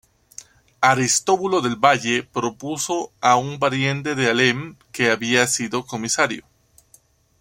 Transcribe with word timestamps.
Aristóbulo 0.81 1.61
del 1.61 1.75
Valle 1.75 2.23
propuso 2.23 3.11
a 3.21 3.35
un 3.35 3.59
pariente 3.59 4.15
de 4.15 4.31
Alem, 4.31 4.75
que 4.91 5.11
había 5.11 5.45
sido 5.45 5.85
comisario. 5.85 6.43